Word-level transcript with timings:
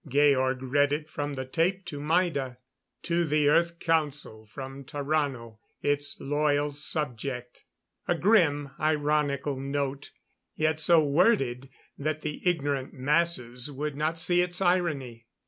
Georg 0.07 0.63
read 0.63 0.91
it 0.91 1.07
from 1.11 1.35
the 1.35 1.45
tape 1.45 1.85
to 1.85 1.99
Maida: 2.01 2.57
"To 3.03 3.23
the 3.23 3.47
Earth 3.49 3.77
Council 3.79 4.47
from 4.47 4.83
Tarrano, 4.83 5.59
its 5.83 6.19
loyal 6.19 6.71
subject" 6.71 7.65
A 8.07 8.15
grimly 8.15 8.71
ironical 8.79 9.59
note, 9.59 10.09
yet 10.55 10.79
so 10.79 11.05
worded 11.05 11.69
that 11.99 12.21
the 12.21 12.41
ignorant 12.49 12.95
masses 12.95 13.71
would 13.71 13.95
not 13.95 14.19
see 14.19 14.41
its 14.41 14.59
irony. 14.59 15.27